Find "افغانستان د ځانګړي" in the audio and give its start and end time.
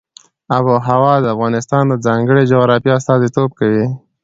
1.35-2.43